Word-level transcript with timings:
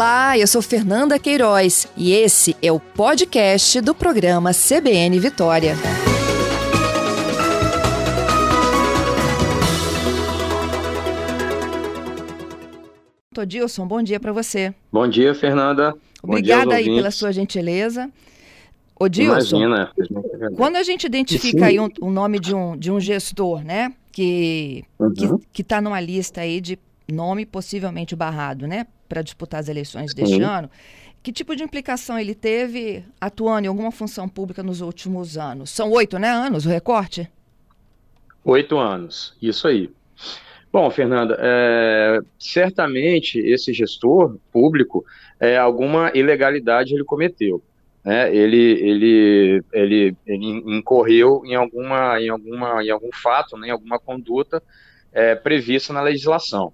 Olá, 0.00 0.38
eu 0.38 0.46
sou 0.46 0.62
Fernanda 0.62 1.18
Queiroz 1.18 1.86
e 1.94 2.10
esse 2.14 2.56
é 2.62 2.72
o 2.72 2.80
podcast 2.80 3.82
do 3.82 3.94
programa 3.94 4.50
CBN 4.54 5.20
Vitória. 5.20 5.74
Todilson, 13.34 13.86
bom 13.86 14.02
dia 14.02 14.18
para 14.18 14.32
você. 14.32 14.74
Bom 14.90 15.06
dia, 15.06 15.34
Fernanda. 15.34 15.94
Obrigada 16.22 16.76
aí 16.76 16.86
pela 16.86 17.10
sua 17.10 17.30
gentileza. 17.30 18.10
Odilson, 18.98 19.60
Imagina. 19.60 19.92
quando 20.56 20.76
a 20.76 20.82
gente 20.82 21.04
identifica 21.04 21.66
aí 21.66 21.78
um, 21.78 21.90
o 22.00 22.10
nome 22.10 22.40
de 22.40 22.54
um, 22.54 22.74
de 22.74 22.90
um 22.90 22.98
gestor, 22.98 23.62
né, 23.62 23.92
que 24.10 24.82
uhum. 24.98 25.38
que 25.52 25.60
está 25.60 25.78
numa 25.78 26.00
lista 26.00 26.40
aí 26.40 26.58
de 26.58 26.78
nome 27.06 27.44
possivelmente 27.44 28.16
barrado, 28.16 28.66
né, 28.66 28.86
para 29.10 29.22
disputar 29.22 29.60
as 29.60 29.68
eleições 29.68 30.14
deste 30.14 30.36
Sim. 30.36 30.42
ano, 30.42 30.70
que 31.22 31.30
tipo 31.30 31.54
de 31.54 31.62
implicação 31.62 32.18
ele 32.18 32.34
teve 32.34 33.04
atuando 33.20 33.66
em 33.66 33.68
alguma 33.68 33.92
função 33.92 34.26
pública 34.26 34.62
nos 34.62 34.80
últimos 34.80 35.36
anos? 35.36 35.68
São 35.68 35.90
oito, 35.90 36.18
né, 36.18 36.30
anos 36.30 36.64
o 36.64 36.68
recorte? 36.70 37.28
Oito 38.42 38.78
anos, 38.78 39.34
isso 39.42 39.68
aí. 39.68 39.90
Bom, 40.72 40.88
Fernanda, 40.90 41.36
é, 41.38 42.20
certamente 42.38 43.38
esse 43.38 43.74
gestor 43.74 44.38
público, 44.50 45.04
é, 45.38 45.58
alguma 45.58 46.10
ilegalidade 46.14 46.94
ele 46.94 47.04
cometeu 47.04 47.62
né, 48.04 48.34
ele, 48.34 48.56
ele, 48.56 49.64
ele, 49.72 50.16
ele 50.26 50.46
incorreu 50.76 51.42
em 51.44 51.54
alguma, 51.54 52.20
em 52.20 52.28
alguma, 52.28 52.82
em 52.82 52.90
algum 52.90 53.10
fato, 53.12 53.56
né, 53.56 53.68
em 53.68 53.70
alguma 53.70 53.98
conduta 53.98 54.62
é, 55.12 55.34
prevista 55.34 55.92
na 55.92 56.00
legislação. 56.00 56.72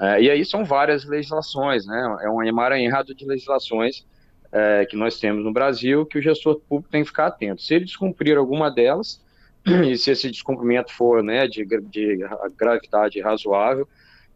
É, 0.00 0.22
e 0.22 0.30
aí 0.30 0.44
são 0.44 0.64
várias 0.64 1.04
legislações, 1.04 1.86
né, 1.86 2.18
é 2.22 2.28
um 2.28 2.42
emaranhado 2.42 3.14
de 3.14 3.24
legislações 3.24 4.04
é, 4.50 4.86
que 4.86 4.96
nós 4.96 5.18
temos 5.18 5.44
no 5.44 5.52
Brasil 5.52 6.06
que 6.06 6.18
o 6.18 6.22
gestor 6.22 6.60
público 6.60 6.90
tem 6.90 7.02
que 7.02 7.08
ficar 7.08 7.26
atento. 7.26 7.62
Se 7.62 7.74
ele 7.74 7.84
descumprir 7.84 8.36
alguma 8.36 8.70
delas, 8.70 9.20
e 9.66 9.96
se 9.96 10.10
esse 10.10 10.30
descumprimento 10.30 10.92
for 10.92 11.22
né, 11.22 11.46
de, 11.48 11.64
de 11.64 12.18
gravidade 12.56 13.20
razoável, 13.20 13.88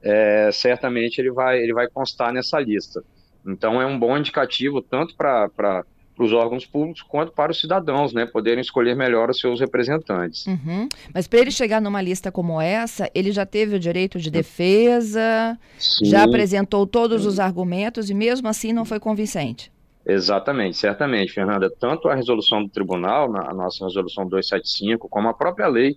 é, 0.02 0.50
certamente 0.52 1.20
ele 1.20 1.30
vai, 1.30 1.58
ele 1.60 1.72
vai 1.72 1.88
constar 1.88 2.32
nessa 2.32 2.58
lista. 2.58 3.02
Então 3.46 3.80
é 3.80 3.86
um 3.86 3.98
bom 3.98 4.16
indicativo 4.16 4.82
tanto 4.82 5.14
para 5.16 5.84
para 6.18 6.26
os 6.26 6.32
órgãos 6.32 6.66
públicos 6.66 7.00
quanto 7.00 7.30
para 7.30 7.52
os 7.52 7.60
cidadãos, 7.60 8.12
né, 8.12 8.26
poderem 8.26 8.60
escolher 8.60 8.96
melhor 8.96 9.30
os 9.30 9.38
seus 9.38 9.60
representantes. 9.60 10.44
Uhum. 10.48 10.88
Mas 11.14 11.28
para 11.28 11.38
ele 11.38 11.52
chegar 11.52 11.80
numa 11.80 12.02
lista 12.02 12.32
como 12.32 12.60
essa, 12.60 13.08
ele 13.14 13.30
já 13.30 13.46
teve 13.46 13.76
o 13.76 13.78
direito 13.78 14.18
de 14.18 14.28
defesa, 14.28 15.56
Sim. 15.78 16.06
já 16.06 16.24
apresentou 16.24 16.84
todos 16.88 17.24
os 17.24 17.38
argumentos 17.38 18.10
e 18.10 18.14
mesmo 18.14 18.48
assim 18.48 18.72
não 18.72 18.84
foi 18.84 18.98
convincente. 18.98 19.70
Exatamente, 20.04 20.76
certamente, 20.76 21.32
Fernanda. 21.32 21.70
Tanto 21.70 22.08
a 22.08 22.14
resolução 22.16 22.64
do 22.64 22.68
tribunal, 22.68 23.24
a 23.36 23.54
nossa 23.54 23.84
resolução 23.84 24.26
275, 24.26 25.08
como 25.08 25.28
a 25.28 25.34
própria 25.34 25.68
lei, 25.68 25.96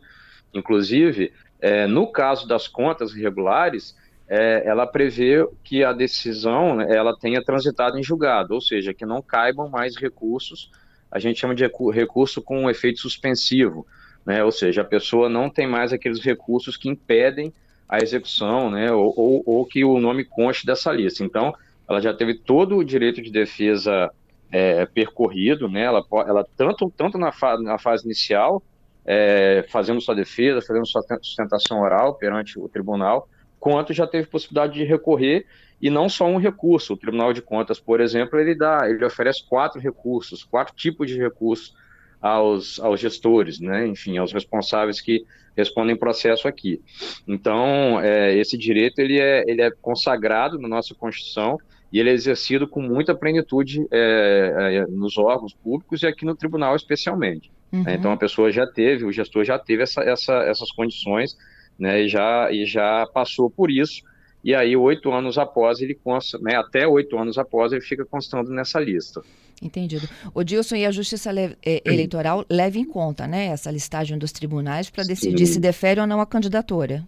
inclusive, 0.54 1.34
é, 1.60 1.88
no 1.88 2.12
caso 2.12 2.48
das 2.48 2.68
contas 2.68 3.16
irregulares, 3.16 3.96
é, 4.34 4.64
ela 4.66 4.88
prevê 4.88 5.46
que 5.62 5.84
a 5.84 5.92
decisão 5.92 6.78
né, 6.78 6.88
ela 6.96 7.14
tenha 7.14 7.44
transitado 7.44 8.00
em 8.00 8.04
julgado, 8.04 8.54
ou 8.54 8.62
seja, 8.62 8.94
que 8.94 9.06
não 9.06 9.22
caibam 9.22 9.68
mais 9.68 9.98
recursos, 9.98 10.72
a 11.12 11.20
gente 11.20 11.38
chama 11.38 11.54
de 11.54 11.70
recurso 11.94 12.42
com 12.42 12.64
um 12.64 12.70
efeito 12.70 13.02
suspensivo, 13.02 13.86
né, 14.26 14.42
ou 14.42 14.50
seja, 14.50 14.84
a 14.84 14.86
pessoa 14.86 15.28
não 15.28 15.50
tem 15.50 15.68
mais 15.68 15.92
aqueles 15.92 16.22
recursos 16.22 16.78
que 16.78 16.88
impedem 16.88 17.52
a 17.90 17.98
execução, 17.98 18.72
né, 18.72 18.90
ou, 18.90 19.14
ou, 19.18 19.44
ou 19.46 19.66
que 19.66 19.84
o 19.84 20.00
nome 20.00 20.24
conste 20.24 20.66
dessa 20.66 20.94
lista. 20.94 21.26
Então, 21.26 21.54
ela 21.86 22.00
já 22.00 22.14
teve 22.14 22.36
todo 22.36 22.78
o 22.78 22.86
direito 22.86 23.22
de 23.22 23.30
defesa 23.30 24.10
é, 24.50 24.86
percorrido, 24.86 25.68
né, 25.68 25.82
ela, 25.82 26.06
ela 26.26 26.48
tanto, 26.56 26.90
tanto 26.96 27.18
na, 27.18 27.34
fa 27.34 27.58
na 27.58 27.78
fase 27.78 28.06
inicial, 28.06 28.64
é, 29.06 29.66
fazendo 29.70 30.00
sua 30.00 30.16
defesa, 30.16 30.66
fazendo 30.66 30.88
sua 30.88 31.04
sustentação 31.22 31.82
oral 31.82 32.16
perante 32.16 32.58
o 32.58 32.70
tribunal, 32.70 33.28
quanto 33.62 33.94
já 33.94 34.08
teve 34.08 34.28
possibilidade 34.28 34.74
de 34.74 34.84
recorrer 34.84 35.46
e 35.80 35.88
não 35.88 36.10
só 36.10 36.26
um 36.26 36.38
recurso. 36.38 36.94
O 36.94 36.98
Tribunal 36.98 37.32
de 37.32 37.44
Contas, 37.44 37.80
por 37.80 38.02
exemplo, 38.02 38.40
ele 38.40 38.56
dá, 38.56 38.90
ele 38.90 39.06
oferece 39.06 39.48
quatro 39.48 39.80
recursos, 39.80 40.44
quatro 40.44 40.76
tipos 40.76 41.08
de 41.08 41.18
recursos 41.18 41.74
aos, 42.20 42.80
aos 42.80 43.00
gestores, 43.00 43.60
né? 43.60 43.88
Enfim, 43.88 44.18
aos 44.18 44.34
responsáveis 44.34 45.00
que 45.00 45.24
respondem 45.56 45.96
processo 45.96 46.48
aqui. 46.48 46.82
Então, 47.28 48.02
é, 48.02 48.36
esse 48.36 48.58
direito 48.58 48.98
ele 48.98 49.20
é, 49.20 49.44
ele 49.48 49.62
é 49.62 49.70
consagrado 49.70 50.58
na 50.58 50.68
nossa 50.68 50.96
Constituição 50.96 51.60
e 51.94 52.00
ele 52.00 52.10
é 52.10 52.14
exercido 52.14 52.68
com 52.68 52.82
muita 52.82 53.14
plenitude 53.14 53.86
é, 53.92 54.78
é, 54.78 54.88
nos 54.88 55.20
órgãos 55.20 55.54
públicos 55.54 56.02
e 56.02 56.08
aqui 56.08 56.26
no 56.26 56.36
tribunal 56.36 56.76
especialmente. 56.76 57.52
Uhum. 57.72 57.84
Então, 57.88 58.12
a 58.12 58.18
pessoa 58.18 58.52
já 58.52 58.66
teve, 58.66 59.06
o 59.06 59.12
gestor 59.12 59.44
já 59.44 59.60
teve 59.60 59.84
essa, 59.84 60.02
essa, 60.02 60.34
essas 60.46 60.72
condições 60.72 61.38
né, 61.82 62.04
e, 62.04 62.08
já, 62.08 62.52
e 62.52 62.64
já 62.64 63.08
passou 63.12 63.50
por 63.50 63.72
isso, 63.72 64.04
e 64.44 64.54
aí 64.54 64.78
oito 64.78 65.12
anos 65.12 65.38
após 65.40 65.82
ele 65.82 65.96
consta, 65.96 66.38
né, 66.38 66.56
até 66.56 66.88
oito 66.88 67.18
anos 67.18 67.40
após 67.40 67.72
ele 67.72 67.82
fica 67.82 68.06
constando 68.06 68.52
nessa 68.52 68.80
lista. 68.80 69.22
Entendido. 69.60 70.08
O 70.34 70.44
Dilson 70.44 70.76
e 70.76 70.86
a 70.86 70.92
Justiça 70.92 71.32
Le 71.32 71.58
eh, 71.64 71.82
Eleitoral 71.84 72.46
leva 72.50 72.78
em 72.78 72.86
conta, 72.86 73.28
né, 73.28 73.48
essa 73.48 73.72
listagem 73.72 74.18
dos 74.18 74.32
tribunais 74.32 74.92
para 74.92 75.04
decidir 75.04 75.48
Sim. 75.48 75.54
se 75.54 75.60
defere 75.60 76.00
ou 76.00 76.06
não 76.06 76.22
a 76.22 76.26
candidatura. 76.26 77.04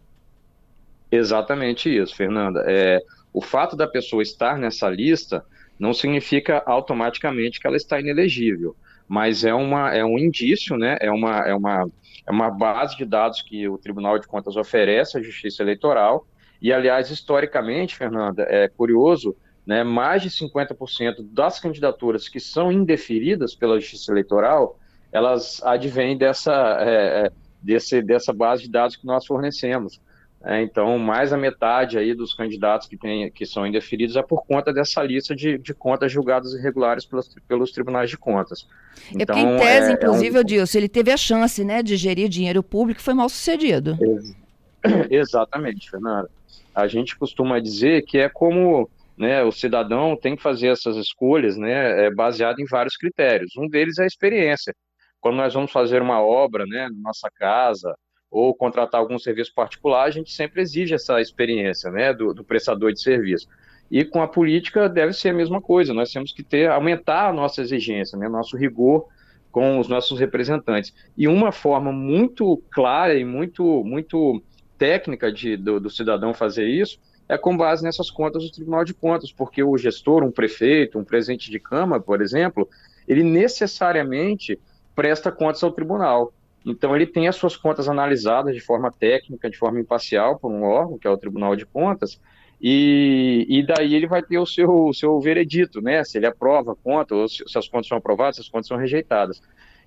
Exatamente 1.12 1.96
isso, 1.96 2.16
Fernanda. 2.16 2.64
É, 2.68 3.00
o 3.32 3.42
fato 3.42 3.76
da 3.76 3.88
pessoa 3.88 4.24
estar 4.24 4.58
nessa 4.58 4.90
lista 4.90 5.46
não 5.78 5.94
significa 5.94 6.64
automaticamente 6.66 7.60
que 7.60 7.68
ela 7.68 7.78
está 7.78 8.00
inelegível, 8.00 8.76
mas 9.08 9.44
é, 9.44 9.54
uma, 9.54 9.94
é 9.94 10.04
um 10.04 10.18
indício, 10.18 10.78
né, 10.78 10.98
é 11.00 11.12
uma, 11.12 11.40
é 11.40 11.54
uma 11.54 11.86
é 12.26 12.32
uma 12.32 12.50
base 12.50 12.98
de 12.98 13.06
dados 13.06 13.42
que 13.42 13.68
o 13.68 13.78
Tribunal 13.78 14.18
de 14.18 14.28
Contas 14.28 14.56
oferece 14.56 15.18
à 15.18 15.22
Justiça 15.22 15.62
Eleitoral. 15.62 16.26
E, 16.62 16.72
aliás, 16.72 17.10
historicamente, 17.10 17.96
Fernanda, 17.96 18.46
é 18.48 18.70
curioso, 18.70 19.36
né, 19.66 19.84
mais 19.84 20.22
de 20.22 20.30
50% 20.30 21.16
das 21.32 21.60
candidaturas 21.60 22.30
que 22.30 22.40
são 22.40 22.72
indeferidas 22.72 23.54
pela 23.54 23.80
Justiça 23.80 24.12
Eleitoral, 24.12 24.80
elas 25.12 25.62
advêm 25.64 26.18
dessa, 26.18 26.78
é, 26.80 27.26
é 27.26 27.32
desse, 27.62 28.02
dessa 28.02 28.32
base 28.34 28.64
de 28.64 28.72
dados 28.72 28.96
que 28.96 29.06
nós 29.06 29.26
fornecemos. 29.26 30.00
É, 30.46 30.62
então, 30.62 31.00
mais 31.00 31.32
a 31.32 31.38
metade 31.38 31.98
aí 31.98 32.14
dos 32.14 32.34
candidatos 32.34 32.86
que, 32.86 32.98
tem, 32.98 33.32
que 33.32 33.46
são 33.46 33.66
indeferidos 33.66 34.18
é 34.18 34.22
por 34.22 34.46
conta 34.46 34.74
dessa 34.74 35.02
lista 35.02 35.34
de, 35.34 35.58
de 35.58 35.74
contas 35.74 36.12
julgadas 36.12 36.54
irregulares 36.54 37.06
pelos, 37.06 37.34
pelos 37.48 37.72
tribunais 37.72 38.10
de 38.10 38.18
contas. 38.18 38.68
É 39.16 39.24
então, 39.24 39.36
porque, 39.36 39.40
em 39.40 39.58
tese, 39.58 39.92
é, 39.92 39.94
inclusive, 39.94 40.38
é 40.38 40.42
um... 40.42 40.44
Dilson, 40.44 40.78
ele 40.78 40.90
teve 40.90 41.12
a 41.12 41.18
chance 41.18 41.64
né, 41.64 41.82
de 41.82 41.96
gerir 41.96 42.28
dinheiro 42.28 42.62
público 42.62 43.00
e 43.00 43.04
foi 43.04 43.14
mal 43.14 43.30
sucedido. 43.30 43.98
Ex 44.02 44.36
exatamente, 45.10 45.90
Fernanda. 45.90 46.30
A 46.76 46.88
gente 46.88 47.16
costuma 47.18 47.60
dizer 47.60 48.02
que 48.02 48.18
é 48.18 48.28
como 48.28 48.90
né, 49.18 49.44
o 49.44 49.52
cidadão 49.52 50.18
tem 50.18 50.36
que 50.36 50.44
fazer 50.44 50.68
essas 50.68 50.98
escolhas 50.98 51.56
né, 51.56 52.08
é 52.08 52.12
baseado 52.14 52.60
em 52.60 52.66
vários 52.66 52.98
critérios. 52.98 53.54
Um 53.58 53.70
deles 53.70 53.98
é 53.98 54.04
a 54.04 54.08
experiência. 54.08 54.76
Quando 55.22 55.38
nós 55.38 55.54
vamos 55.54 55.72
fazer 55.72 56.02
uma 56.02 56.22
obra 56.22 56.66
né, 56.66 56.90
na 56.90 57.02
nossa 57.02 57.30
casa, 57.34 57.96
ou 58.34 58.52
contratar 58.52 59.00
algum 59.00 59.20
serviço 59.20 59.54
particular, 59.54 60.06
a 60.06 60.10
gente 60.10 60.32
sempre 60.32 60.60
exige 60.60 60.96
essa 60.96 61.22
experiência 61.22 61.92
né, 61.92 62.12
do, 62.12 62.34
do, 62.34 62.44
prestador 62.44 62.92
de 62.92 63.00
serviço. 63.00 63.48
E 63.92 64.04
com 64.04 64.24
a 64.24 64.28
política 64.28 64.90
deve 64.90 65.14
ser 65.14 65.30
a 65.30 65.34
mesma 65.34 65.62
coisa, 65.62 65.94
nós 65.94 66.12
temos 66.12 66.34
que 66.34 66.42
ter, 66.42 66.68
aumentar 66.68 67.30
a 67.30 67.34
nossa 67.34 67.62
exigência, 67.62 68.18
né, 68.18 68.28
nosso 68.28 68.58
rigor 68.58 69.06
com 69.52 69.78
os 69.80 69.88
nossos 69.88 70.20
representantes. 70.20 70.96
E 71.16 71.28
uma 71.28 71.52
forma 71.52 71.92
muito 71.92 72.60
clara 72.72 73.14
e 73.14 73.24
muito, 73.24 73.84
muito 73.84 74.42
técnica 74.80 75.32
de, 75.32 75.56
do, 75.56 75.80
do 75.80 75.92
cidadão 75.92 76.34
fazer 76.34 76.66
isso 76.66 77.00
é 77.30 77.38
com 77.38 77.56
base 77.56 77.84
nessas 77.84 78.10
contas 78.10 78.44
do 78.44 78.52
Tribunal 78.52 78.84
de 78.84 78.96
Contas, 78.96 79.32
porque 79.32 79.64
o 79.64 79.78
gestor, 79.78 80.24
um 80.24 80.32
prefeito, 80.32 80.98
um 80.98 81.04
presidente 81.04 81.52
de 81.52 81.60
Câmara, 81.60 82.02
por 82.02 82.20
exemplo, 82.20 82.68
ele 83.08 83.22
necessariamente 83.22 84.60
presta 84.96 85.32
contas 85.32 85.64
ao 85.64 85.72
tribunal. 85.72 86.34
Então, 86.66 86.96
ele 86.96 87.06
tem 87.06 87.28
as 87.28 87.36
suas 87.36 87.58
contas 87.58 87.90
analisadas 87.90 88.56
de 88.56 88.62
forma 88.62 88.92
técnica, 88.92 89.50
de 89.50 89.58
forma 89.58 89.80
imparcial, 89.80 90.40
por 90.40 90.52
um 90.52 90.64
órgão, 90.64 90.98
que 90.98 91.08
é 91.08 91.10
o 91.10 91.18
Tribunal 91.18 91.56
de 91.56 91.66
Contas, 91.66 92.20
e, 92.62 93.46
e 93.50 93.66
daí 93.66 93.94
ele 93.94 94.08
vai 94.08 94.24
ter 94.24 94.38
o 94.38 94.46
seu, 94.46 94.70
o 94.86 94.94
seu 94.94 95.20
veredito, 95.20 95.82
né? 95.82 96.04
Se 96.06 96.18
ele 96.18 96.26
aprova 96.26 96.72
a 96.72 96.76
conta, 96.76 97.14
ou 97.14 97.28
se, 97.28 97.44
se 97.46 97.58
as 97.58 97.68
contas 97.68 97.88
são 97.88 97.98
aprovadas, 97.98 98.38
se 98.38 98.42
as 98.42 98.48
contas 98.48 98.68
são 98.68 98.78
rejeitadas. 98.78 99.42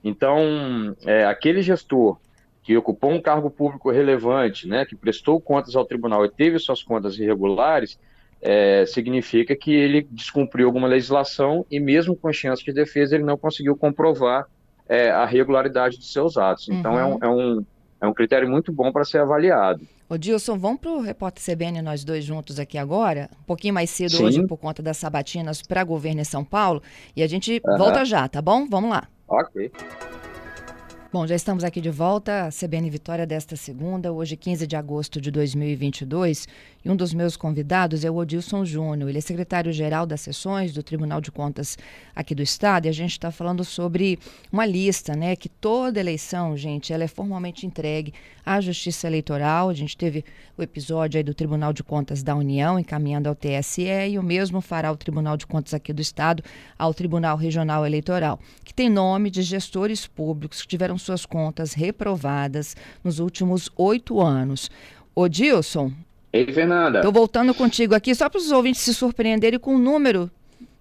Então, 0.04 0.94
é, 1.06 1.24
aquele 1.24 1.62
gestor 1.62 2.18
que 2.62 2.76
ocupou 2.76 3.12
um 3.12 3.20
cargo 3.20 3.48
público 3.48 3.90
relevante, 3.90 4.66
né, 4.66 4.84
que 4.84 4.96
prestou 4.96 5.40
contas 5.40 5.76
ao 5.76 5.84
tribunal 5.84 6.24
e 6.24 6.30
teve 6.30 6.58
suas 6.58 6.82
contas 6.82 7.16
irregulares, 7.16 7.96
é, 8.42 8.84
significa 8.86 9.54
que 9.56 9.72
ele 9.72 10.06
descumpriu 10.10 10.66
alguma 10.66 10.88
legislação 10.88 11.64
e 11.70 11.80
mesmo 11.80 12.16
com 12.16 12.32
chance 12.32 12.64
de 12.64 12.72
defesa 12.72 13.14
ele 13.14 13.24
não 13.24 13.38
conseguiu 13.38 13.76
comprovar 13.76 14.46
é, 14.88 15.10
a 15.10 15.24
regularidade 15.24 15.98
de 15.98 16.06
seus 16.06 16.36
atos. 16.36 16.68
Então, 16.68 16.98
é, 16.98 17.04
um, 17.04 17.12
uhum. 17.12 17.18
é, 17.22 17.28
um, 17.28 17.64
é 18.02 18.06
um 18.06 18.14
critério 18.14 18.48
muito 18.48 18.72
bom 18.72 18.92
para 18.92 19.04
ser 19.04 19.18
avaliado. 19.18 19.80
Ô 20.08 20.16
Dilson, 20.16 20.56
vamos 20.56 20.80
para 20.80 20.92
o 20.92 21.00
repórter 21.00 21.42
CBN 21.42 21.82
nós 21.82 22.04
dois 22.04 22.24
juntos 22.24 22.60
aqui 22.60 22.78
agora, 22.78 23.28
um 23.40 23.44
pouquinho 23.44 23.74
mais 23.74 23.90
cedo 23.90 24.12
Sim. 24.12 24.24
hoje 24.24 24.46
por 24.46 24.56
conta 24.56 24.80
das 24.80 24.96
sabatinas 24.96 25.62
para 25.62 25.82
governo 25.82 26.20
em 26.20 26.24
São 26.24 26.44
Paulo, 26.44 26.80
e 27.16 27.24
a 27.24 27.26
gente 27.26 27.60
uhum. 27.66 27.76
volta 27.76 28.04
já, 28.04 28.28
tá 28.28 28.40
bom? 28.40 28.68
Vamos 28.68 28.90
lá. 28.90 29.08
Ok. 29.26 29.72
Bom, 31.16 31.26
já 31.26 31.34
estamos 31.34 31.64
aqui 31.64 31.80
de 31.80 31.88
volta, 31.88 32.50
CBN 32.50 32.90
Vitória 32.90 33.26
desta 33.26 33.56
segunda, 33.56 34.12
hoje 34.12 34.36
15 34.36 34.66
de 34.66 34.76
agosto 34.76 35.18
de 35.18 35.30
2022, 35.30 36.46
e 36.84 36.90
um 36.90 36.94
dos 36.94 37.14
meus 37.14 37.38
convidados 37.38 38.04
é 38.04 38.10
o 38.10 38.16
Odilson 38.16 38.66
Júnior, 38.66 39.08
ele 39.08 39.16
é 39.16 39.20
secretário-geral 39.22 40.04
das 40.04 40.20
sessões 40.20 40.74
do 40.74 40.82
Tribunal 40.82 41.22
de 41.22 41.32
Contas 41.32 41.78
aqui 42.14 42.34
do 42.34 42.42
Estado, 42.42 42.84
e 42.84 42.90
a 42.90 42.92
gente 42.92 43.12
está 43.12 43.30
falando 43.30 43.64
sobre 43.64 44.18
uma 44.52 44.66
lista, 44.66 45.16
né, 45.16 45.34
que 45.36 45.48
toda 45.48 45.98
eleição, 45.98 46.54
gente, 46.54 46.92
ela 46.92 47.04
é 47.04 47.08
formalmente 47.08 47.64
entregue 47.64 48.12
à 48.44 48.60
Justiça 48.60 49.06
Eleitoral, 49.06 49.70
a 49.70 49.74
gente 49.74 49.96
teve 49.96 50.22
o 50.54 50.62
episódio 50.62 51.16
aí 51.16 51.24
do 51.24 51.32
Tribunal 51.32 51.72
de 51.72 51.82
Contas 51.82 52.22
da 52.22 52.36
União 52.36 52.78
encaminhando 52.78 53.26
ao 53.26 53.34
TSE, 53.34 53.88
e 54.10 54.18
o 54.18 54.22
mesmo 54.22 54.60
fará 54.60 54.92
o 54.92 54.96
Tribunal 54.98 55.38
de 55.38 55.46
Contas 55.46 55.72
aqui 55.72 55.94
do 55.94 56.02
Estado 56.02 56.44
ao 56.78 56.92
Tribunal 56.92 57.38
Regional 57.38 57.86
Eleitoral, 57.86 58.38
que 58.62 58.74
tem 58.74 58.90
nome 58.90 59.30
de 59.30 59.40
gestores 59.40 60.06
públicos 60.06 60.60
que 60.60 60.68
tiveram 60.68 60.98
suas 61.06 61.24
contas 61.24 61.72
reprovadas 61.72 62.76
nos 63.02 63.18
últimos 63.18 63.70
oito 63.76 64.20
anos. 64.20 64.70
Ô 65.14 65.28
Dilson. 65.28 65.92
Ei, 66.32 66.52
Fernanda. 66.52 66.98
Estou 66.98 67.12
voltando 67.12 67.54
contigo 67.54 67.94
aqui 67.94 68.14
só 68.14 68.28
para 68.28 68.38
os 68.38 68.50
ouvintes 68.50 68.82
se 68.82 68.92
surpreenderem 68.92 69.58
com 69.58 69.76
o 69.76 69.78
número 69.78 70.30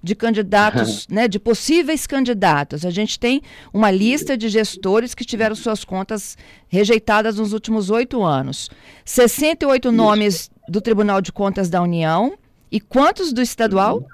de 0.04 0.13
candidatos, 0.13 1.07
né, 1.10 1.27
de 1.27 1.39
possíveis 1.39 2.06
candidatos. 2.06 2.86
A 2.86 2.89
gente 2.89 3.19
tem 3.19 3.42
uma 3.74 3.89
lista 3.89 4.36
de 4.38 4.50
gestores 4.50 5.16
que 5.16 5.24
tiveram 5.24 5.56
suas 5.56 5.86
contas 5.86 6.38
rejeitadas 6.68 7.38
nos 7.38 7.54
últimos 7.54 7.89
oito 7.89 8.24
anos. 8.24 8.69
68 9.06 9.88
Isso. 9.88 9.95
nomes 9.95 10.51
do 10.68 10.81
Tribunal 10.81 11.21
de 11.21 11.31
Contas 11.31 11.69
da 11.69 11.81
União 11.81 12.38
e 12.71 12.80
quantos 12.80 13.31
do 13.31 13.42
estadual? 13.42 14.06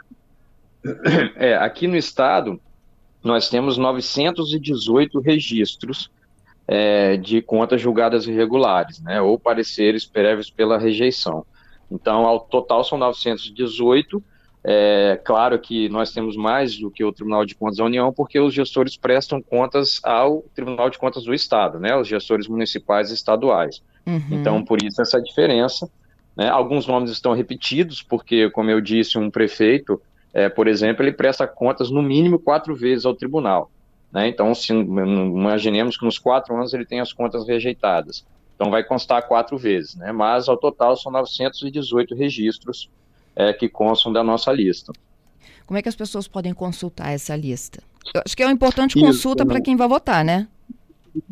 É, 1.36 1.56
aqui 1.56 1.88
no 1.88 1.96
estado 1.96 2.60
nós 3.24 3.50
temos 3.50 3.78
918 3.78 5.20
registros 5.20 6.10
é, 6.68 7.18
de 7.18 7.42
contas 7.42 7.82
julgadas 7.82 8.28
irregulares, 8.28 9.02
né, 9.02 9.22
ou 9.22 9.38
pareceres 9.38 10.06
prévios 10.06 10.50
pela 10.50 10.78
rejeição. 10.78 11.46
Então, 11.92 12.26
ao 12.26 12.40
total 12.40 12.84
são 12.84 12.98
918. 12.98 14.24
É, 14.64 15.20
claro 15.24 15.60
que 15.60 15.90
nós 15.90 16.14
temos 16.14 16.38
mais 16.38 16.78
do 16.78 16.90
que 16.90 17.04
o 17.04 17.12
Tribunal 17.12 17.46
de 17.46 17.56
Contas 17.56 17.78
da 17.78 17.84
União, 17.84 18.14
porque 18.14 18.40
os 18.40 18.54
gestores 18.54 18.96
prestam 18.96 19.42
contas 19.42 20.00
ao 20.04 20.44
Tribunal 20.56 20.90
de 20.90 20.98
Contas 20.98 21.24
do 21.24 21.34
Estado, 21.34 21.80
né, 21.80 21.96
os 21.96 22.08
gestores 22.08 22.48
municipais 22.48 23.12
e 23.12 23.16
estaduais. 23.16 23.82
Uhum. 24.06 24.24
Então, 24.32 24.64
por 24.64 24.82
isso 24.82 25.02
essa 25.02 25.22
diferença. 25.22 25.90
Né, 26.36 26.48
alguns 26.48 26.88
nomes 26.88 27.12
estão 27.12 27.34
repetidos, 27.34 28.02
porque, 28.02 28.50
como 28.50 28.70
eu 28.70 28.80
disse, 28.80 29.18
um 29.18 29.30
prefeito 29.30 30.02
é, 30.34 30.50
por 30.50 30.68
exemplo, 30.68 31.04
ele 31.04 31.12
presta 31.12 31.48
contas 31.48 31.90
no 31.90 32.02
mínimo 32.02 32.40
quatro 32.40 32.76
vezes 32.76 33.06
ao 33.06 33.14
tribunal. 33.14 33.70
Né? 34.12 34.28
Então, 34.28 34.54
se, 34.54 34.74
imaginemos 34.74 35.98
que 35.98 36.06
nos 36.06 36.18
quatro 36.18 36.56
anos 36.56 36.74
ele 36.74 36.86
tem 36.86 37.00
as 37.00 37.14
contas 37.14 37.48
rejeitadas. 37.48 38.26
Então, 38.56 38.70
vai 38.70 38.84
constar 38.84 39.28
quatro 39.28 39.58
vezes, 39.58 39.96
né? 39.96 40.12
mas 40.12 40.48
ao 40.48 40.58
total 40.58 40.96
são 40.96 41.12
918 41.12 42.16
registros 42.16 42.90
é, 43.36 43.54
que 43.54 43.68
constam 43.68 44.12
da 44.12 44.24
nossa 44.24 44.52
lista. 44.52 44.92
Como 45.66 45.78
é 45.78 45.82
que 45.82 45.90
as 45.90 45.96
pessoas 45.96 46.28
podem 46.28 46.54
consultar 46.54 47.12
essa 47.12 47.36
lista? 47.36 47.82
Eu 48.14 48.22
acho 48.26 48.36
que 48.36 48.44
é 48.44 48.46
uma 48.46 48.52
importante 48.52 49.00
consulta 49.00 49.46
para 49.46 49.62
quem 49.62 49.76
vai 49.76 49.88
votar, 49.88 50.24
né? 50.24 50.48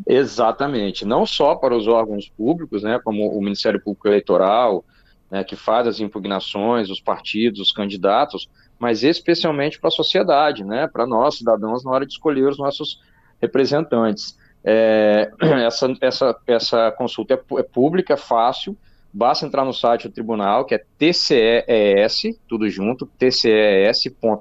Exatamente, 0.06 1.04
não 1.04 1.24
só 1.24 1.54
para 1.54 1.74
os 1.74 1.86
órgãos 1.86 2.28
públicos, 2.28 2.82
né, 2.82 2.98
como 3.02 3.28
o 3.28 3.40
Ministério 3.40 3.80
Público 3.80 4.08
Eleitoral, 4.08 4.84
né, 5.30 5.42
que 5.44 5.56
faz 5.56 5.86
as 5.86 6.00
impugnações, 6.00 6.90
os 6.90 7.00
partidos, 7.00 7.60
os 7.60 7.72
candidatos, 7.72 8.48
mas 8.80 9.04
especialmente 9.04 9.78
para 9.78 9.88
a 9.88 9.92
sociedade, 9.92 10.64
né, 10.64 10.88
para 10.88 11.06
nós, 11.06 11.36
cidadãos, 11.36 11.84
na 11.84 11.90
hora 11.90 12.06
de 12.06 12.12
escolher 12.12 12.48
os 12.48 12.58
nossos 12.58 12.98
representantes. 13.40 14.38
É, 14.64 15.30
essa, 15.66 15.94
essa, 16.00 16.36
essa 16.46 16.90
consulta 16.92 17.34
é, 17.34 17.58
é, 17.58 17.62
pública, 17.62 18.14
é 18.14 18.16
fácil, 18.16 18.74
basta 19.12 19.44
entrar 19.44 19.66
no 19.66 19.74
site 19.74 20.08
do 20.08 20.14
tribunal, 20.14 20.64
que 20.64 20.74
é 20.74 20.84
TCES, 20.98 22.40
tudo 22.48 22.70
junto, 22.70 23.06
tces.tc.br, 23.18 24.40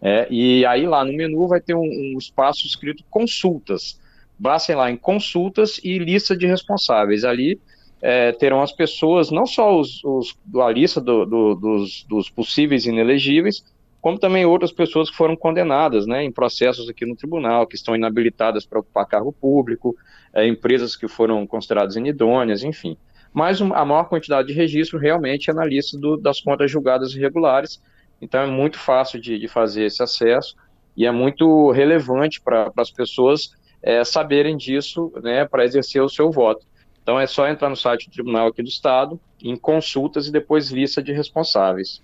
é, 0.00 0.26
e 0.30 0.64
aí 0.64 0.86
lá 0.86 1.04
no 1.04 1.12
menu 1.12 1.46
vai 1.46 1.60
ter 1.60 1.74
um, 1.74 1.82
um 1.82 2.16
espaço 2.18 2.66
escrito 2.66 3.04
consultas. 3.10 4.00
Basta 4.38 4.72
ir 4.72 4.76
lá 4.76 4.90
em 4.90 4.96
consultas 4.96 5.78
e 5.84 5.98
lista 5.98 6.36
de 6.36 6.46
responsáveis. 6.46 7.24
Ali 7.24 7.60
é, 8.06 8.32
terão 8.32 8.60
as 8.60 8.70
pessoas, 8.70 9.30
não 9.30 9.46
só 9.46 9.80
os, 9.80 10.04
os 10.04 10.36
a 10.56 10.70
lista 10.70 11.00
do, 11.00 11.24
do, 11.24 11.54
dos, 11.54 12.04
dos, 12.04 12.28
possíveis 12.28 12.84
inelegíveis, 12.84 13.64
como 13.98 14.18
também 14.18 14.44
outras 14.44 14.70
pessoas 14.70 15.08
que 15.10 15.16
foram 15.16 15.34
condenadas 15.34 16.06
né, 16.06 16.22
em 16.22 16.30
processos 16.30 16.86
aqui 16.90 17.06
no 17.06 17.16
tribunal, 17.16 17.66
que 17.66 17.76
estão 17.76 17.96
inabilitadas 17.96 18.66
para 18.66 18.80
ocupar 18.80 19.06
cargo 19.06 19.32
público, 19.32 19.96
é, 20.34 20.46
empresas 20.46 20.94
que 20.94 21.08
foram 21.08 21.46
consideradas 21.46 21.96
inidôneas, 21.96 22.62
enfim. 22.62 22.94
Mas 23.32 23.62
a 23.62 23.84
maior 23.86 24.04
quantidade 24.04 24.48
de 24.48 24.52
registro 24.52 24.98
realmente 24.98 25.48
é 25.48 25.54
na 25.54 25.64
lista 25.64 25.96
do, 25.96 26.18
das 26.18 26.42
contas 26.42 26.70
julgadas 26.70 27.14
irregulares, 27.14 27.80
então 28.20 28.42
é 28.42 28.46
muito 28.46 28.78
fácil 28.78 29.18
de, 29.18 29.38
de 29.38 29.48
fazer 29.48 29.86
esse 29.86 30.02
acesso 30.02 30.54
e 30.94 31.06
é 31.06 31.10
muito 31.10 31.70
relevante 31.70 32.38
para 32.38 32.70
as 32.76 32.90
pessoas 32.90 33.52
é, 33.82 34.04
saberem 34.04 34.58
disso 34.58 35.10
né, 35.22 35.46
para 35.46 35.64
exercer 35.64 36.02
o 36.02 36.08
seu 36.10 36.30
voto. 36.30 36.66
Então 37.04 37.20
é 37.20 37.26
só 37.26 37.46
entrar 37.46 37.68
no 37.68 37.76
site 37.76 38.08
do 38.08 38.12
Tribunal 38.12 38.48
aqui 38.48 38.62
do 38.62 38.68
Estado, 38.68 39.20
em 39.42 39.54
consultas 39.54 40.26
e 40.26 40.32
depois 40.32 40.70
lista 40.70 41.02
de 41.02 41.12
responsáveis. 41.12 42.00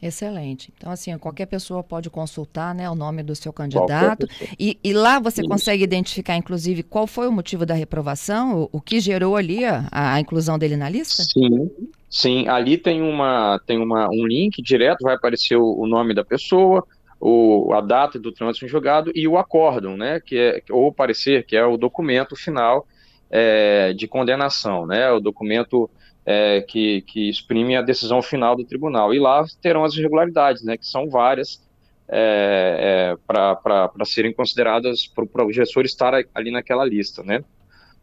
Excelente. 0.00 0.72
Então, 0.76 0.90
assim, 0.90 1.16
qualquer 1.16 1.46
pessoa 1.46 1.82
pode 1.82 2.10
consultar 2.10 2.74
né, 2.74 2.90
o 2.90 2.94
nome 2.94 3.22
do 3.22 3.36
seu 3.36 3.52
candidato. 3.52 4.26
E, 4.58 4.76
e, 4.82 4.92
lá 4.92 5.20
você 5.20 5.40
Isso. 5.40 5.48
consegue 5.48 5.84
identificar, 5.84 6.36
inclusive, 6.36 6.82
qual 6.82 7.06
foi 7.06 7.28
o 7.28 7.32
motivo 7.32 7.64
da 7.64 7.72
reprovação, 7.72 8.62
o, 8.62 8.68
o 8.72 8.80
que 8.80 8.98
gerou 8.98 9.36
ali 9.36 9.64
a, 9.64 9.86
a, 9.92 10.20
inclusão 10.20 10.58
dele 10.58 10.76
na 10.76 10.88
lista? 10.88 11.22
Sim, 11.22 11.70
sim. 12.10 12.48
Ali 12.48 12.76
tem, 12.76 13.00
uma, 13.00 13.60
tem 13.64 13.78
uma, 13.78 14.08
um 14.10 14.26
link 14.26 14.60
direto, 14.60 15.02
vai 15.02 15.14
aparecer 15.14 15.56
o, 15.56 15.80
o 15.80 15.86
nome 15.86 16.12
da 16.12 16.24
pessoa, 16.24 16.84
o, 17.20 17.72
a 17.72 17.80
data 17.80 18.18
do 18.18 18.32
trânsito 18.32 18.66
em 18.66 18.68
julgado 18.68 19.12
e 19.14 19.28
o 19.28 19.38
acórdão, 19.38 19.96
né, 19.96 20.18
que 20.18 20.36
é, 20.36 20.62
ou 20.68 20.92
parecer, 20.92 21.46
que 21.46 21.54
é 21.54 21.64
o 21.64 21.76
documento 21.76 22.34
final 22.34 22.84
é, 23.32 23.94
de 23.94 24.06
condenação, 24.06 24.86
né, 24.86 25.10
o 25.10 25.18
documento 25.18 25.90
é, 26.24 26.60
que, 26.60 27.00
que 27.02 27.30
exprime 27.30 27.74
a 27.74 27.82
decisão 27.82 28.20
final 28.20 28.54
do 28.54 28.64
tribunal. 28.64 29.14
E 29.14 29.18
lá 29.18 29.42
terão 29.62 29.82
as 29.82 29.94
irregularidades, 29.94 30.62
né, 30.62 30.76
que 30.76 30.86
são 30.86 31.08
várias, 31.08 31.62
é, 32.08 33.16
é, 33.16 33.16
para 33.26 33.90
serem 34.04 34.34
consideradas 34.34 35.06
para 35.06 35.46
o 35.46 35.52
gestor 35.52 35.84
estar 35.84 36.12
ali 36.34 36.50
naquela 36.50 36.84
lista, 36.84 37.22
né. 37.22 37.42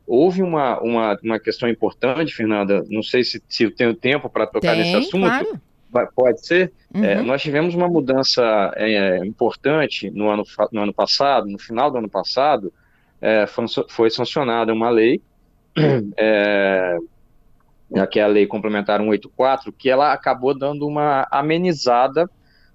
Houve 0.08 0.42
uma, 0.42 0.80
uma, 0.82 1.20
uma 1.24 1.40
questão 1.40 1.70
importante, 1.70 2.34
Fernanda, 2.34 2.84
não 2.90 3.04
sei 3.04 3.24
se, 3.24 3.40
se 3.48 3.66
eu 3.66 3.76
tenho 3.76 3.94
tempo 3.94 4.28
para 4.28 4.48
tocar 4.48 4.74
Tem, 4.74 4.80
nesse 4.80 4.96
assunto. 4.96 5.28
Claro. 5.28 5.62
Pode 6.16 6.46
ser? 6.46 6.72
É, 6.94 6.98
uhum. 6.98 7.04
É, 7.06 7.22
nós 7.22 7.42
tivemos 7.42 7.76
uma 7.76 7.88
mudança 7.88 8.74
é, 8.76 9.18
importante 9.26 10.10
no 10.10 10.30
ano, 10.30 10.44
no 10.72 10.82
ano 10.82 10.94
passado, 10.94 11.48
no 11.48 11.60
final 11.60 11.92
do 11.92 12.00
ano 12.00 12.10
passado, 12.10 12.74
é, 13.22 13.46
foi, 13.90 14.10
sancionada 14.10 14.74
uma 14.74 14.90
lei, 14.90 15.22
é, 16.18 16.98
que 18.10 18.20
é 18.20 18.24
a 18.24 18.28
Lei 18.28 18.46
Complementar 18.46 19.00
184, 19.00 19.72
que 19.74 19.90
ela 19.90 20.14
acabou 20.14 20.58
dando 20.58 20.88
uma 20.88 21.28
amenizada 21.32 22.30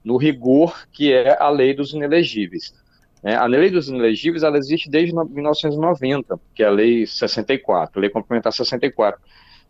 no 0.05 0.17
rigor 0.17 0.87
que 0.93 1.13
é 1.13 1.37
a 1.41 1.49
Lei 1.49 1.75
dos 1.75 1.93
Inelegíveis. 1.93 2.75
É, 3.23 3.35
a 3.35 3.47
Lei 3.47 3.71
dos 3.71 3.89
Inelegíveis 3.89 4.43
ela 4.43 4.59
existe 4.59 4.91
desde 4.91 5.15
1990, 5.15 6.39
que 6.55 6.63
é 6.63 6.67
a 6.67 6.71
Lei 6.71 7.07
64, 7.07 7.99
a 7.99 8.01
Lei 8.01 8.11
Complementar 8.11 8.53
64. 8.53 9.21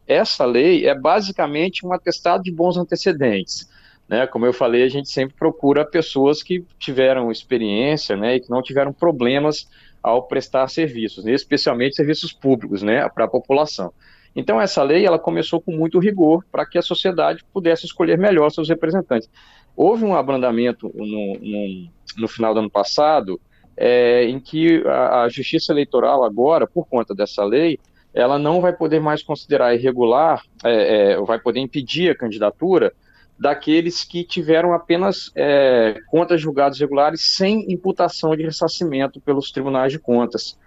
Essa 0.06 0.44
lei 0.44 0.86
é 0.86 0.94
basicamente 0.94 1.86
um 1.86 1.92
atestado 1.92 2.42
de 2.42 2.52
bons 2.52 2.76
antecedentes. 2.76 3.68
Né? 4.08 4.26
Como 4.26 4.44
eu 4.44 4.52
falei, 4.52 4.82
a 4.82 4.88
gente 4.88 5.08
sempre 5.08 5.34
procura 5.34 5.84
pessoas 5.84 6.42
que 6.42 6.64
tiveram 6.78 7.30
experiência 7.30 8.16
né, 8.16 8.36
e 8.36 8.40
que 8.40 8.50
não 8.50 8.62
tiveram 8.62 8.92
problemas 8.92 9.66
ao 10.04 10.22
prestar 10.24 10.68
serviços, 10.68 11.24
né, 11.24 11.32
especialmente 11.32 11.96
serviços 11.96 12.30
públicos, 12.30 12.82
né, 12.82 13.08
para 13.08 13.24
a 13.24 13.28
população. 13.28 13.90
Então 14.36 14.60
essa 14.60 14.82
lei 14.82 15.06
ela 15.06 15.18
começou 15.18 15.62
com 15.62 15.72
muito 15.72 15.98
rigor 15.98 16.44
para 16.52 16.66
que 16.66 16.76
a 16.76 16.82
sociedade 16.82 17.42
pudesse 17.54 17.86
escolher 17.86 18.18
melhor 18.18 18.50
seus 18.50 18.68
representantes. 18.68 19.30
Houve 19.74 20.04
um 20.04 20.14
abrandamento 20.14 20.92
no, 20.94 21.38
no, 21.40 21.88
no 22.18 22.28
final 22.28 22.52
do 22.52 22.60
ano 22.60 22.70
passado, 22.70 23.40
é, 23.76 24.24
em 24.24 24.38
que 24.38 24.86
a, 24.86 25.22
a, 25.22 25.28
Justiça 25.30 25.72
Eleitoral 25.72 26.22
agora, 26.22 26.66
por 26.66 26.86
conta 26.86 27.14
dessa 27.14 27.42
lei, 27.42 27.78
ela 28.12 28.38
não 28.38 28.60
vai 28.60 28.72
poder 28.72 29.00
mais 29.00 29.22
considerar 29.22 29.74
irregular, 29.74 30.42
é, 30.62 31.12
é, 31.12 31.16
vai 31.22 31.38
poder 31.38 31.60
impedir 31.60 32.10
a 32.10 32.14
candidatura 32.14 32.92
daqueles 33.38 34.04
que 34.04 34.24
tiveram 34.24 34.72
apenas 34.72 35.30
é, 35.34 36.00
contas 36.06 36.40
julgadas 36.40 36.78
regulares 36.78 37.20
sem 37.36 37.70
imputação 37.72 38.34
de 38.36 38.44
ressarcimento 38.44 39.20
pelos 39.20 39.50
tribunais 39.50 39.92
de 39.92 39.98
contas. 39.98 40.58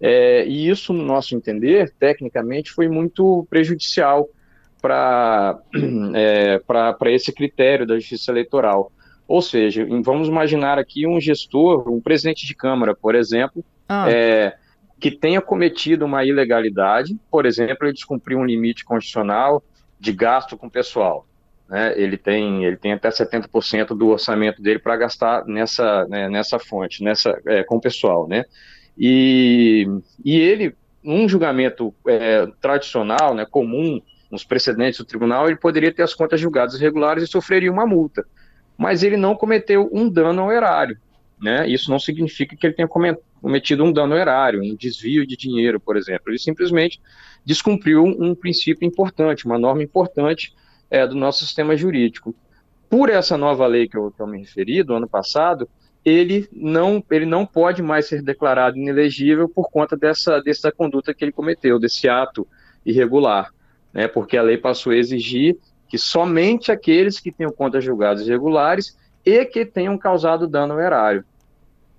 É, 0.00 0.46
e 0.46 0.68
isso, 0.68 0.92
no 0.92 1.04
nosso 1.04 1.34
entender, 1.34 1.92
tecnicamente, 1.98 2.70
foi 2.72 2.88
muito 2.88 3.46
prejudicial 3.48 4.28
para 4.80 5.58
é, 6.14 6.60
esse 7.06 7.32
critério 7.32 7.86
da 7.86 7.94
justiça 7.94 8.30
eleitoral. 8.30 8.92
Ou 9.26 9.42
seja, 9.42 9.86
vamos 10.04 10.28
imaginar 10.28 10.78
aqui 10.78 11.06
um 11.06 11.20
gestor, 11.20 11.90
um 11.90 12.00
presidente 12.00 12.46
de 12.46 12.54
Câmara, 12.54 12.94
por 12.94 13.14
exemplo, 13.14 13.64
ah. 13.88 14.08
é, 14.08 14.54
que 15.00 15.10
tenha 15.10 15.40
cometido 15.40 16.04
uma 16.04 16.24
ilegalidade, 16.24 17.16
por 17.30 17.44
exemplo, 17.44 17.86
ele 17.86 17.92
descumpriu 17.92 18.38
um 18.38 18.44
limite 18.44 18.84
constitucional 18.84 19.62
de 19.98 20.12
gasto 20.12 20.56
com 20.56 20.68
pessoal. 20.68 21.26
Né? 21.68 21.94
Ele, 21.96 22.16
tem, 22.16 22.64
ele 22.64 22.76
tem 22.76 22.92
até 22.92 23.08
70% 23.08 23.88
do 23.88 24.08
orçamento 24.08 24.62
dele 24.62 24.78
para 24.78 24.96
gastar 24.96 25.44
nessa, 25.46 26.06
né, 26.06 26.28
nessa 26.28 26.58
fonte, 26.58 27.02
nessa, 27.02 27.38
é, 27.46 27.62
com 27.64 27.76
o 27.76 27.80
pessoal. 27.80 28.28
Né? 28.28 28.44
E, 28.96 29.86
e 30.24 30.38
ele, 30.38 30.74
num 31.02 31.28
julgamento 31.28 31.94
é, 32.06 32.46
tradicional, 32.60 33.34
né, 33.34 33.44
comum, 33.44 34.00
nos 34.30 34.44
precedentes 34.44 34.98
do 34.98 35.04
tribunal, 35.04 35.46
ele 35.46 35.56
poderia 35.56 35.92
ter 35.92 36.02
as 36.02 36.14
contas 36.14 36.40
julgadas 36.40 36.74
irregulares 36.74 37.24
e 37.24 37.26
sofreria 37.26 37.70
uma 37.70 37.86
multa. 37.86 38.24
Mas 38.76 39.02
ele 39.02 39.16
não 39.16 39.34
cometeu 39.34 39.88
um 39.92 40.08
dano 40.08 40.42
ao 40.42 40.52
erário. 40.52 40.98
Né? 41.40 41.68
Isso 41.68 41.90
não 41.90 41.98
significa 41.98 42.56
que 42.56 42.66
ele 42.66 42.74
tenha 42.74 42.88
cometido 42.88 43.84
um 43.84 43.92
dano 43.92 44.16
erário, 44.16 44.62
um 44.62 44.74
desvio 44.74 45.26
de 45.26 45.36
dinheiro, 45.36 45.78
por 45.78 45.96
exemplo. 45.96 46.30
Ele 46.30 46.38
simplesmente 46.38 47.00
descumpriu 47.44 48.04
um 48.04 48.34
princípio 48.34 48.86
importante, 48.86 49.46
uma 49.46 49.58
norma 49.58 49.82
importante 49.82 50.52
é, 50.90 51.06
do 51.06 51.14
nosso 51.14 51.44
sistema 51.44 51.76
jurídico. 51.76 52.34
Por 52.88 53.10
essa 53.10 53.36
nova 53.36 53.66
lei 53.66 53.88
que 53.88 53.96
eu, 53.96 54.10
que 54.10 54.20
eu 54.20 54.26
me 54.26 54.38
referi, 54.38 54.82
do 54.82 54.94
ano 54.94 55.08
passado, 55.08 55.68
ele 56.06 56.48
não, 56.52 57.02
ele 57.10 57.26
não 57.26 57.44
pode 57.44 57.82
mais 57.82 58.06
ser 58.06 58.22
declarado 58.22 58.78
inelegível 58.78 59.48
por 59.48 59.68
conta 59.68 59.96
dessa, 59.96 60.40
dessa 60.40 60.70
conduta 60.70 61.12
que 61.12 61.24
ele 61.24 61.32
cometeu, 61.32 61.80
desse 61.80 62.08
ato 62.08 62.46
irregular, 62.84 63.52
né, 63.92 64.06
porque 64.06 64.36
a 64.36 64.42
lei 64.42 64.56
passou 64.56 64.92
a 64.92 64.96
exigir 64.96 65.56
que 65.88 65.98
somente 65.98 66.70
aqueles 66.70 67.18
que 67.18 67.32
tenham 67.32 67.50
contas 67.50 67.82
julgadas 67.82 68.24
irregulares 68.24 68.96
e 69.24 69.44
que 69.44 69.66
tenham 69.66 69.98
causado 69.98 70.46
dano 70.46 70.74
ao 70.74 70.80
erário. 70.80 71.24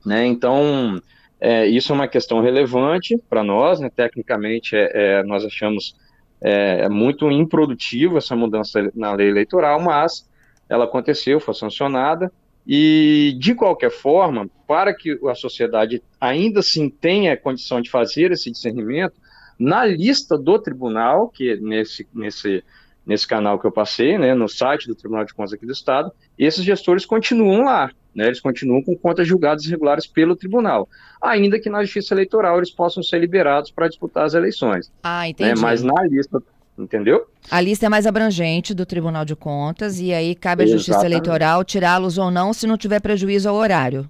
Né, 0.05 0.25
então, 0.25 1.01
é, 1.37 1.65
isso 1.65 1.91
é 1.91 1.95
uma 1.95 2.07
questão 2.07 2.39
relevante 2.39 3.17
para 3.29 3.43
nós, 3.43 3.81
né, 3.81 3.89
tecnicamente 3.93 4.73
é, 4.73 4.91
é, 4.93 5.23
nós 5.23 5.43
achamos 5.43 5.97
é, 6.41 6.81
é 6.81 6.89
muito 6.89 7.29
improdutivo 7.31 8.17
essa 8.17 8.35
mudança 8.35 8.91
na 8.95 9.13
lei 9.13 9.29
eleitoral, 9.29 9.81
mas 9.81 10.27
ela 10.69 10.85
aconteceu, 10.85 11.39
foi 11.39 11.53
sancionada, 11.53 12.31
e, 12.65 13.37
de 13.39 13.55
qualquer 13.55 13.89
forma, 13.89 14.49
para 14.67 14.93
que 14.93 15.17
a 15.27 15.35
sociedade 15.35 16.03
ainda 16.19 16.59
assim 16.59 16.89
tenha 16.89 17.37
condição 17.37 17.79
de 17.79 17.89
fazer 17.89 18.31
esse 18.31 18.51
discernimento, 18.51 19.15
na 19.57 19.85
lista 19.85 20.37
do 20.37 20.59
tribunal, 20.59 21.29
que 21.29 21.51
é 21.51 21.55
nesse, 21.55 22.05
nesse, 22.13 22.63
nesse 23.07 23.25
canal 23.25 23.57
que 23.57 23.65
eu 23.65 23.71
passei, 23.71 24.17
né, 24.17 24.35
no 24.35 24.49
site 24.49 24.85
do 24.85 24.93
Tribunal 24.93 25.23
de 25.23 25.33
Contas 25.33 25.53
aqui 25.53 25.65
do 25.65 25.71
Estado, 25.71 26.11
esses 26.37 26.63
gestores 26.63 27.05
continuam 27.05 27.63
lá, 27.63 27.89
né, 28.13 28.25
eles 28.25 28.41
continuam 28.41 28.83
com 28.83 28.95
contas 28.97 29.25
julgadas 29.25 29.63
irregulares 29.65 30.05
pelo 30.05 30.35
tribunal, 30.35 30.89
ainda 31.21 31.57
que 31.57 31.69
na 31.69 31.83
justiça 31.83 32.13
eleitoral 32.13 32.57
eles 32.57 32.69
possam 32.69 33.01
ser 33.01 33.19
liberados 33.19 33.71
para 33.71 33.87
disputar 33.87 34.25
as 34.25 34.33
eleições. 34.33 34.91
Ah, 35.01 35.21
né, 35.21 35.29
entendi. 35.29 35.49
Né, 35.49 35.55
mas 35.57 35.81
na 35.81 36.03
lista 36.03 36.43
entendeu? 36.77 37.25
A 37.49 37.59
lista 37.59 37.87
é 37.87 37.89
mais 37.89 38.05
abrangente 38.05 38.71
do 38.71 38.85
Tribunal 38.85 39.25
de 39.25 39.35
Contas 39.35 39.99
e 39.99 40.13
aí 40.13 40.35
cabe 40.35 40.63
à 40.63 40.67
Justiça 40.67 41.03
Eleitoral 41.05 41.63
tirá-los 41.63 42.19
ou 42.19 42.29
não 42.29 42.53
se 42.53 42.67
não 42.67 42.77
tiver 42.77 42.99
prejuízo 42.99 43.49
ao 43.49 43.55
horário. 43.55 44.07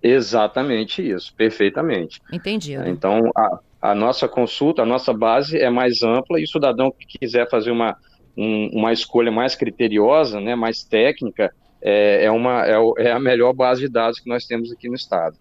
Exatamente 0.00 1.02
isso, 1.02 1.34
perfeitamente. 1.34 2.20
Entendido. 2.32 2.88
Então, 2.88 3.28
a, 3.36 3.58
a 3.82 3.94
nossa 3.94 4.28
consulta, 4.28 4.82
a 4.82 4.86
nossa 4.86 5.12
base 5.12 5.58
é 5.58 5.68
mais 5.68 6.02
ampla 6.02 6.38
e 6.38 6.44
o 6.44 6.48
cidadão 6.48 6.92
que 6.92 7.18
quiser 7.18 7.48
fazer 7.50 7.70
uma, 7.70 7.96
um, 8.36 8.70
uma 8.72 8.92
escolha 8.92 9.30
mais 9.30 9.54
criteriosa, 9.54 10.40
né, 10.40 10.54
mais 10.54 10.82
técnica, 10.84 11.52
é, 11.82 12.24
é, 12.24 12.30
uma, 12.30 12.66
é, 12.66 12.76
é 12.98 13.12
a 13.12 13.18
melhor 13.18 13.52
base 13.52 13.80
de 13.80 13.88
dados 13.88 14.20
que 14.20 14.28
nós 14.28 14.46
temos 14.46 14.70
aqui 14.70 14.88
no 14.88 14.94
Estado. 14.94 15.36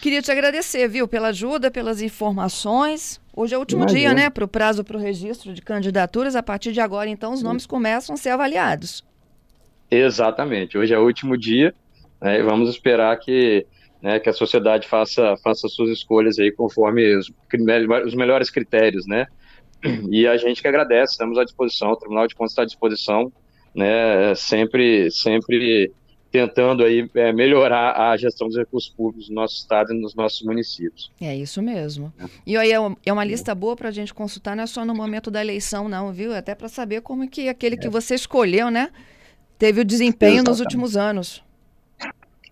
Queria 0.00 0.20
te 0.20 0.32
agradecer, 0.32 0.88
viu, 0.88 1.06
pela 1.06 1.28
ajuda, 1.28 1.70
pelas 1.70 2.02
informações. 2.02 3.20
Hoje 3.34 3.54
é 3.54 3.56
o 3.56 3.60
último 3.60 3.82
Imagina. 3.82 4.00
dia, 4.00 4.14
né, 4.14 4.30
para 4.30 4.44
o 4.44 4.48
prazo 4.48 4.82
para 4.82 4.96
o 4.96 5.00
registro 5.00 5.54
de 5.54 5.62
candidaturas. 5.62 6.34
A 6.34 6.42
partir 6.42 6.72
de 6.72 6.80
agora, 6.80 7.08
então, 7.08 7.32
os 7.32 7.40
nomes 7.40 7.66
começam 7.66 8.14
a 8.14 8.16
ser 8.16 8.30
avaliados. 8.30 9.04
Exatamente. 9.88 10.76
Hoje 10.76 10.92
é 10.92 10.98
o 10.98 11.04
último 11.04 11.38
dia. 11.38 11.72
Né, 12.20 12.40
e 12.40 12.42
vamos 12.42 12.68
esperar 12.68 13.16
que, 13.18 13.64
né, 14.02 14.18
que 14.18 14.28
a 14.28 14.32
sociedade 14.32 14.88
faça, 14.88 15.36
faça 15.36 15.68
suas 15.68 15.90
escolhas 15.90 16.36
aí 16.36 16.50
conforme 16.50 17.16
os, 17.16 17.30
os 18.04 18.14
melhores 18.14 18.50
critérios, 18.50 19.06
né? 19.06 19.26
E 20.10 20.26
a 20.26 20.36
gente 20.36 20.62
que 20.62 20.68
agradece, 20.68 21.12
estamos 21.12 21.38
à 21.38 21.44
disposição, 21.44 21.90
o 21.90 21.96
Tribunal 21.96 22.26
de 22.26 22.34
Contas 22.34 22.52
está 22.52 22.62
à 22.62 22.66
disposição, 22.66 23.32
né? 23.74 24.34
Sempre, 24.34 25.10
sempre 25.10 25.90
tentando 26.32 26.82
aí 26.82 27.08
é, 27.14 27.30
melhorar 27.30 28.10
a 28.10 28.16
gestão 28.16 28.48
dos 28.48 28.56
recursos 28.56 28.90
públicos 28.90 29.28
no 29.28 29.34
nosso 29.34 29.56
estado 29.56 29.92
e 29.92 30.00
nos 30.00 30.14
nossos 30.14 30.42
municípios. 30.42 31.12
É 31.20 31.36
isso 31.36 31.60
mesmo. 31.60 32.12
É. 32.18 32.24
E 32.46 32.56
aí 32.56 32.72
é, 32.72 32.78
é 33.04 33.12
uma 33.12 33.24
lista 33.24 33.54
boa 33.54 33.76
para 33.76 33.90
a 33.90 33.92
gente 33.92 34.14
consultar, 34.14 34.56
não 34.56 34.64
é 34.64 34.66
só 34.66 34.84
no 34.84 34.94
momento 34.94 35.30
da 35.30 35.42
eleição, 35.42 35.88
não, 35.88 36.10
viu? 36.10 36.34
Até 36.34 36.54
para 36.54 36.68
saber 36.68 37.02
como 37.02 37.28
que 37.28 37.48
aquele 37.48 37.76
que 37.76 37.86
é. 37.86 37.90
você 37.90 38.14
escolheu, 38.14 38.70
né, 38.70 38.90
teve 39.58 39.82
o 39.82 39.84
desempenho 39.84 40.36
Exatamente. 40.36 40.48
nos 40.48 40.60
últimos 40.60 40.96
anos. 40.96 41.44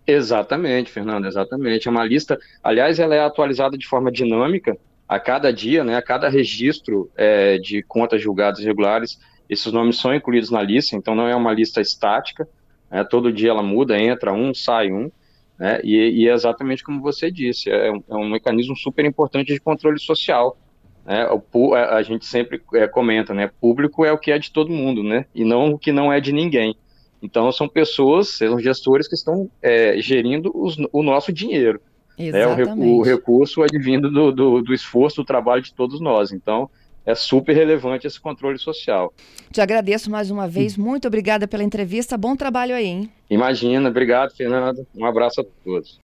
Exatamente, 0.05 0.91
Fernando, 0.91 1.25
exatamente. 1.25 1.87
É 1.87 1.91
uma 1.91 2.05
lista, 2.05 2.39
aliás, 2.63 2.99
ela 2.99 3.15
é 3.15 3.19
atualizada 3.19 3.77
de 3.77 3.87
forma 3.87 4.11
dinâmica 4.11 4.77
a 5.11 5.19
cada 5.19 5.51
dia, 5.51 5.83
né, 5.83 5.97
a 5.97 6.01
cada 6.01 6.29
registro 6.29 7.11
é, 7.17 7.57
de 7.57 7.83
contas 7.83 8.21
julgadas 8.21 8.61
irregulares, 8.61 9.19
esses 9.49 9.69
nomes 9.73 9.97
são 9.97 10.15
incluídos 10.15 10.49
na 10.49 10.61
lista, 10.61 10.95
então 10.95 11.13
não 11.13 11.27
é 11.27 11.35
uma 11.35 11.51
lista 11.51 11.81
estática, 11.81 12.47
né? 12.89 13.03
Todo 13.03 13.33
dia 13.33 13.49
ela 13.49 13.61
muda, 13.61 13.99
entra 13.99 14.31
um, 14.31 14.53
sai 14.53 14.89
um. 14.89 15.11
Né? 15.59 15.81
E, 15.83 15.97
e, 15.97 16.29
é 16.29 16.33
exatamente 16.33 16.81
como 16.81 17.01
você 17.01 17.29
disse, 17.29 17.69
é 17.69 17.91
um, 17.91 18.03
é 18.09 18.15
um 18.15 18.29
mecanismo 18.29 18.73
super 18.77 19.03
importante 19.03 19.51
de 19.51 19.59
controle 19.59 19.99
social. 19.99 20.57
Né? 21.05 21.27
O, 21.51 21.75
a 21.75 22.01
gente 22.03 22.25
sempre 22.25 22.61
é, 22.75 22.87
comenta, 22.87 23.33
né? 23.33 23.51
Público 23.59 24.05
é 24.05 24.13
o 24.13 24.17
que 24.17 24.31
é 24.31 24.39
de 24.39 24.49
todo 24.49 24.71
mundo, 24.71 25.03
né? 25.03 25.25
E 25.35 25.43
não 25.43 25.73
o 25.73 25.77
que 25.77 25.91
não 25.91 26.13
é 26.13 26.21
de 26.21 26.31
ninguém. 26.31 26.73
Então 27.21 27.51
são 27.51 27.67
pessoas, 27.67 28.29
são 28.37 28.57
gestores 28.57 29.09
que 29.09 29.15
estão 29.15 29.51
é, 29.61 29.97
gerindo 30.01 30.53
os, 30.55 30.77
o 30.93 31.03
nosso 31.03 31.33
dinheiro. 31.33 31.81
Exatamente. 32.17 32.79
Né? 32.79 32.85
O, 32.85 32.97
o 32.97 33.01
recurso 33.01 33.63
advindo 33.63 34.09
do, 34.11 34.31
do, 34.31 34.61
do 34.61 34.73
esforço, 34.73 35.17
do 35.17 35.25
trabalho 35.25 35.61
de 35.61 35.73
todos 35.73 35.99
nós. 35.99 36.31
Então, 36.31 36.69
é 37.05 37.15
super 37.15 37.53
relevante 37.53 38.05
esse 38.05 38.19
controle 38.19 38.57
social. 38.57 39.13
Te 39.51 39.59
agradeço 39.59 40.09
mais 40.09 40.29
uma 40.29 40.47
vez, 40.47 40.77
muito 40.77 41.07
obrigada 41.07 41.47
pela 41.47 41.63
entrevista, 41.63 42.17
bom 42.17 42.35
trabalho 42.35 42.75
aí, 42.75 42.85
hein? 42.85 43.11
Imagina, 43.29 43.89
obrigado, 43.89 44.35
Fernando. 44.35 44.85
Um 44.95 45.05
abraço 45.05 45.41
a 45.41 45.45
todos. 45.63 45.99